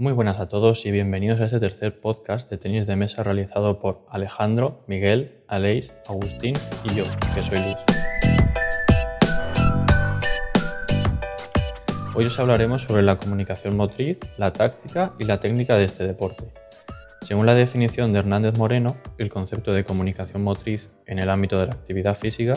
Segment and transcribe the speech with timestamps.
[0.00, 3.80] Muy buenas a todos y bienvenidos a este tercer podcast de tenis de mesa realizado
[3.80, 6.54] por Alejandro, Miguel, Aleix, Agustín
[6.84, 7.02] y yo,
[7.34, 7.76] que soy Luis.
[12.14, 16.44] Hoy os hablaremos sobre la comunicación motriz, la táctica y la técnica de este deporte.
[17.20, 21.66] Según la definición de Hernández Moreno, el concepto de comunicación motriz en el ámbito de
[21.66, 22.56] la actividad física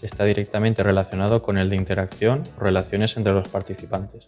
[0.00, 4.26] está directamente relacionado con el de interacción o relaciones entre los participantes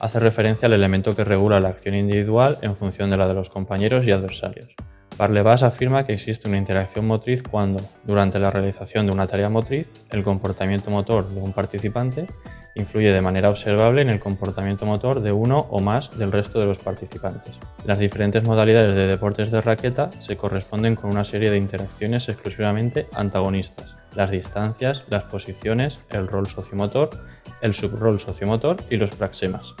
[0.00, 3.50] hace referencia al elemento que regula la acción individual en función de la de los
[3.50, 4.68] compañeros y adversarios.
[5.16, 9.88] Barlebas afirma que existe una interacción motriz cuando, durante la realización de una tarea motriz,
[10.10, 12.26] el comportamiento motor de un participante
[12.76, 16.66] influye de manera observable en el comportamiento motor de uno o más del resto de
[16.66, 17.58] los participantes.
[17.84, 23.08] Las diferentes modalidades de deportes de raqueta se corresponden con una serie de interacciones exclusivamente
[23.12, 27.10] antagonistas, las distancias, las posiciones, el rol sociomotor,
[27.60, 29.74] el subrol sociomotor y los praxemas.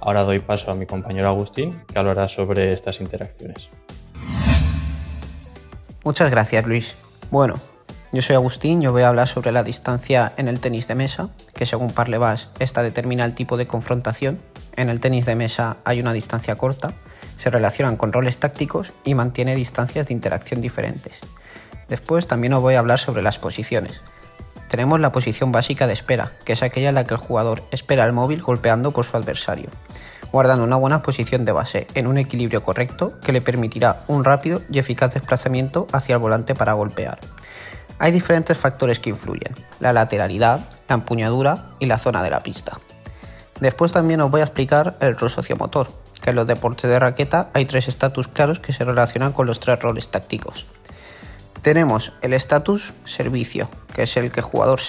[0.00, 3.70] Ahora doy paso a mi compañero Agustín, que hablará sobre estas interacciones.
[6.04, 6.96] Muchas gracias, Luis.
[7.30, 7.60] Bueno,
[8.12, 11.30] yo soy Agustín, yo voy a hablar sobre la distancia en el tenis de mesa,
[11.54, 14.40] que según Parlevas, esta determina el tipo de confrontación.
[14.76, 16.92] En el tenis de mesa hay una distancia corta,
[17.36, 21.20] se relacionan con roles tácticos y mantiene distancias de interacción diferentes.
[21.88, 24.00] Después también os voy a hablar sobre las posiciones.
[24.72, 28.06] Tenemos la posición básica de espera, que es aquella en la que el jugador espera
[28.06, 29.68] el móvil golpeando por su adversario
[30.32, 34.62] guardando una buena posición de base en un equilibrio correcto que le permitirá un rápido
[34.70, 37.20] y eficaz desplazamiento hacia el volante para golpear.
[37.98, 42.80] Hay diferentes factores que influyen, la lateralidad, la empuñadura y la zona de la pista.
[43.60, 45.88] Después también os voy a explicar el rol sociomotor,
[46.22, 49.60] que en los deportes de raqueta hay tres estatus claros que se relacionan con los
[49.60, 50.64] tres roles tácticos.
[51.62, 54.80] Tenemos el estatus servicio, que es el que jugador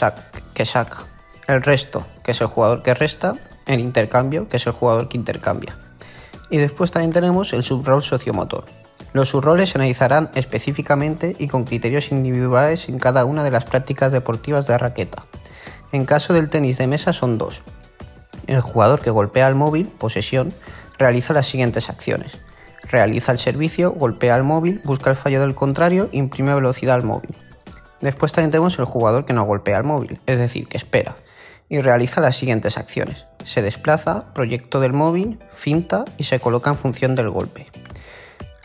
[0.56, 1.06] que saca,
[1.48, 3.36] el resto, que es el jugador que resta,
[3.68, 5.78] el intercambio, que es el jugador que intercambia.
[6.50, 8.66] Y después también tenemos el subrol sociomotor.
[9.14, 14.12] Los subroles se analizarán específicamente y con criterios individuales en cada una de las prácticas
[14.12, 15.24] deportivas de raqueta.
[15.92, 17.62] En caso del tenis de mesa son dos.
[18.48, 20.52] El jugador que golpea el móvil, posesión,
[20.98, 22.32] realiza las siguientes acciones.
[22.90, 27.36] Realiza el servicio, golpea el móvil, busca el fallo del contrario, imprime velocidad al móvil.
[28.02, 31.16] Después también tenemos el jugador que no golpea el móvil, es decir, que espera,
[31.70, 36.78] y realiza las siguientes acciones se desplaza, proyecto del móvil, finta y se coloca en
[36.78, 37.68] función del golpe.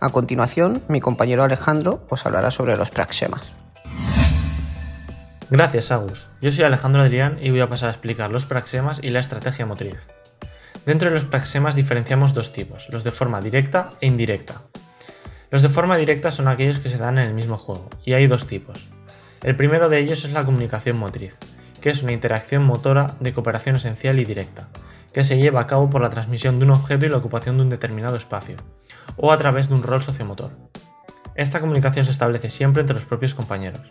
[0.01, 3.43] A continuación, mi compañero Alejandro os hablará sobre los praxemas.
[5.51, 6.29] Gracias, Agus.
[6.41, 9.67] Yo soy Alejandro Adrián y voy a pasar a explicar los praxemas y la estrategia
[9.67, 9.97] motriz.
[10.89, 14.63] Dentro de los praxemas diferenciamos dos tipos, los de forma directa e indirecta.
[15.51, 18.27] Los de forma directa son aquellos que se dan en el mismo juego, y hay
[18.27, 18.89] dos tipos.
[19.43, 21.37] El primero de ellos es la comunicación motriz,
[21.83, 24.69] que es una interacción motora de cooperación esencial y directa,
[25.13, 27.65] que se lleva a cabo por la transmisión de un objeto y la ocupación de
[27.65, 28.57] un determinado espacio,
[29.19, 30.53] o a través de un rol sociomotor.
[31.35, 33.87] Esta comunicación se establece siempre entre los propios compañeros.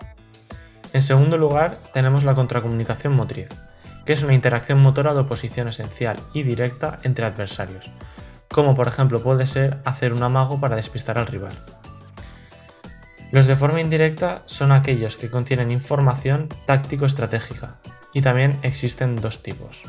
[0.93, 3.49] En segundo lugar, tenemos la contracomunicación motriz,
[4.07, 7.91] que es una interacción motora de oposición esencial y directa entre adversarios,
[8.47, 11.51] como por ejemplo puede ser hacer un amago para despistar al rival.
[13.34, 17.75] Los de forma indirecta son aquellos que contienen información táctico-estratégica,
[18.13, 19.84] y también existen dos tipos.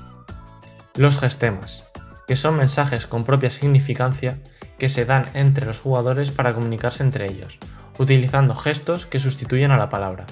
[0.96, 1.86] Los gestemas,
[2.26, 4.40] que son mensajes con propia significancia
[4.80, 7.58] que se dan entre los jugadores para comunicarse entre ellos,
[7.98, 10.26] utilizando gestos que sustituyen a la palabra.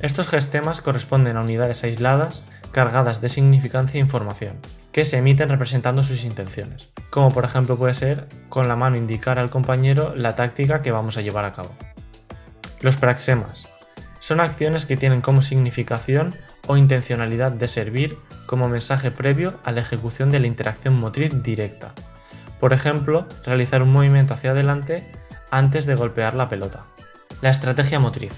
[0.00, 2.42] Estos gestemas corresponden a unidades aisladas
[2.72, 4.56] cargadas de significancia e información,
[4.92, 9.38] que se emiten representando sus intenciones, como por ejemplo puede ser con la mano indicar
[9.38, 11.70] al compañero la táctica que vamos a llevar a cabo.
[12.80, 13.68] Los praxemas
[14.20, 16.34] son acciones que tienen como significación
[16.66, 21.92] o intencionalidad de servir como mensaje previo a la ejecución de la interacción motriz directa.
[22.58, 25.10] Por ejemplo, realizar un movimiento hacia adelante
[25.50, 26.84] antes de golpear la pelota.
[27.40, 28.32] La estrategia motriz.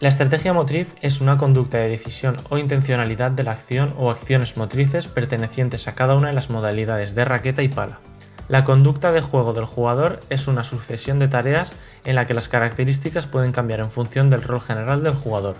[0.00, 4.56] La estrategia motriz es una conducta de decisión o intencionalidad de la acción o acciones
[4.56, 7.98] motrices pertenecientes a cada una de las modalidades de raqueta y pala.
[8.46, 11.72] La conducta de juego del jugador es una sucesión de tareas
[12.04, 15.56] en la que las características pueden cambiar en función del rol general del jugador.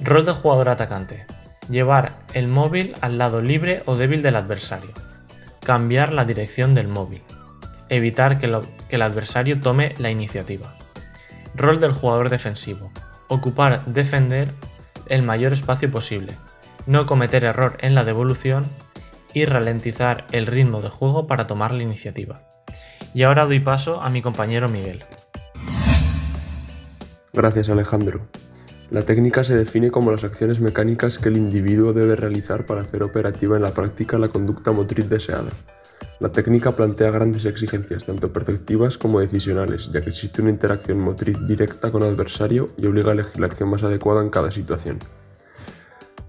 [0.00, 1.24] Rol del jugador atacante.
[1.70, 4.90] Llevar el móvil al lado libre o débil del adversario.
[5.64, 7.22] Cambiar la dirección del móvil.
[7.88, 8.48] Evitar que,
[8.88, 10.74] que el adversario tome la iniciativa.
[11.54, 12.90] Rol del jugador defensivo.
[13.32, 14.52] Ocupar, defender
[15.06, 16.36] el mayor espacio posible.
[16.86, 18.66] No cometer error en la devolución
[19.32, 22.42] y ralentizar el ritmo de juego para tomar la iniciativa.
[23.14, 25.06] Y ahora doy paso a mi compañero Miguel.
[27.32, 28.20] Gracias Alejandro.
[28.90, 33.02] La técnica se define como las acciones mecánicas que el individuo debe realizar para hacer
[33.02, 35.48] operativa en la práctica la conducta motriz deseada.
[36.22, 41.36] La técnica plantea grandes exigencias, tanto perceptivas como decisionales, ya que existe una interacción motriz
[41.48, 45.00] directa con el adversario y obliga a elegir la acción más adecuada en cada situación.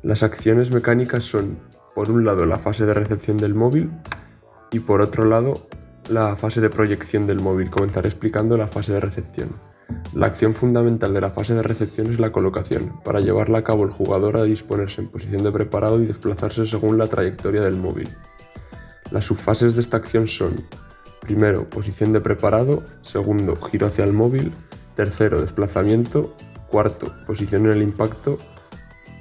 [0.01, 1.60] Las acciones mecánicas son,
[1.94, 3.92] por un lado, la fase de recepción del móvil
[4.72, 5.68] y por otro lado,
[6.10, 7.69] la fase de proyección del móvil.
[7.69, 9.50] Comenzaré explicando la fase de recepción.
[10.16, 13.00] La acción fundamental de la fase de recepción es la colocación.
[13.04, 16.66] Para llevarla a cabo el jugador ha de disponerse en posición de preparado y desplazarse
[16.66, 18.10] según la trayectoria del móvil.
[19.12, 20.66] Las subfases de esta acción son,
[21.22, 24.52] primero, posición de preparado, segundo, giro hacia el móvil,
[24.96, 26.36] tercero, desplazamiento,
[26.68, 28.38] cuarto, posición en el impacto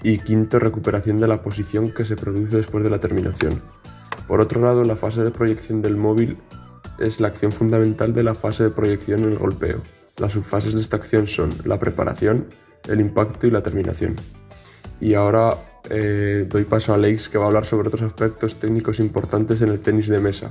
[0.03, 3.63] y quinto, recuperación de la posición que se produce después de la terminación.
[4.27, 6.39] Por otro lado, la fase de proyección del móvil
[6.99, 9.83] es la acción fundamental de la fase de proyección en el golpeo.
[10.17, 12.47] Las subfases de esta acción son la preparación,
[12.89, 14.17] el impacto y la terminación.
[15.01, 15.57] Y ahora
[15.91, 19.71] eh, doy paso a Alex que va a hablar sobre otros aspectos técnicos importantes en
[19.71, 20.51] el tenis de mesa.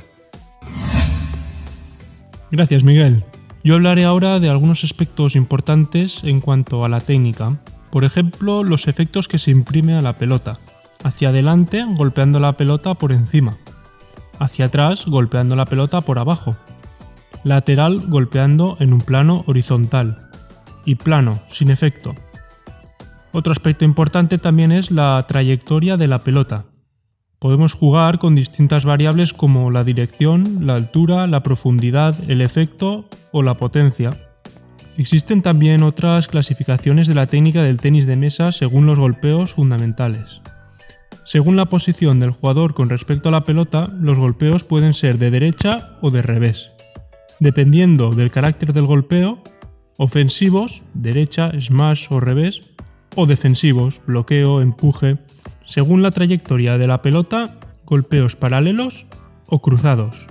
[2.51, 3.23] Gracias Miguel.
[3.63, 7.57] Yo hablaré ahora de algunos aspectos importantes en cuanto a la técnica.
[7.91, 10.59] Por ejemplo, los efectos que se imprime a la pelota.
[11.03, 13.57] Hacia adelante golpeando la pelota por encima.
[14.39, 16.57] Hacia atrás golpeando la pelota por abajo.
[17.43, 20.29] Lateral golpeando en un plano horizontal.
[20.85, 22.15] Y plano, sin efecto,
[23.33, 26.65] otro aspecto importante también es la trayectoria de la pelota.
[27.39, 33.41] Podemos jugar con distintas variables como la dirección, la altura, la profundidad, el efecto o
[33.41, 34.15] la potencia.
[34.97, 40.41] Existen también otras clasificaciones de la técnica del tenis de mesa según los golpeos fundamentales.
[41.23, 45.31] Según la posición del jugador con respecto a la pelota, los golpeos pueden ser de
[45.31, 46.71] derecha o de revés.
[47.39, 49.41] Dependiendo del carácter del golpeo,
[49.97, 52.61] ofensivos, derecha, smash o revés,
[53.15, 55.17] o defensivos, bloqueo, empuje,
[55.65, 57.55] según la trayectoria de la pelota,
[57.85, 59.05] golpeos paralelos
[59.47, 60.27] o cruzados.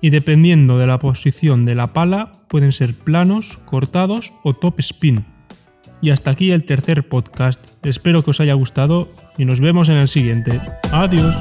[0.00, 5.24] Y dependiendo de la posición de la pala, pueden ser planos, cortados o top spin.
[6.02, 7.64] Y hasta aquí el tercer podcast.
[7.82, 9.08] Espero que os haya gustado
[9.38, 10.60] y nos vemos en el siguiente.
[10.92, 11.36] Adiós.